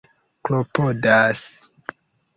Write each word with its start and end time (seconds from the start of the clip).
klopodas 0.45 1.43